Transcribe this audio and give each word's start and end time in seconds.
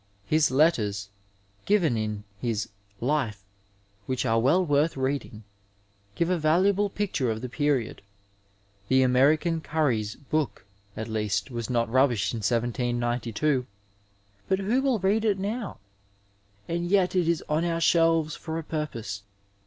His 0.25 0.49
letters, 0.49 1.09
given 1.67 1.95
in 1.95 2.23
his 2.39 2.69
Life, 2.99 3.43
which 4.07 4.25
are 4.25 4.39
well 4.39 4.65
worth 4.65 4.97
reading, 4.97 5.43
give 6.15 6.27
a 6.27 6.39
valuable 6.39 6.89
picture 6.89 7.29
of 7.29 7.41
the 7.41 7.47
period. 7.49 8.01
The 8.87 9.03
American 9.03 9.61
Carrie's 9.61 10.15
book 10.15 10.65
at 10.97 11.07
least 11.07 11.51
was 11.51 11.69
not 11.69 11.87
rubbish 11.87 12.33
in 12.33 12.37
1792, 12.37 13.67
but 14.49 14.57
who 14.57 14.81
will 14.81 14.97
read 14.97 15.23
it 15.23 15.37
now? 15.37 15.77
And 16.67 16.89
yet 16.89 17.15
it 17.15 17.27
is 17.27 17.43
on 17.47 17.63
our 17.63 17.79
shelves 17.79 18.35
for 18.35 18.57
a 18.57 18.63
purpose. 18.63 19.21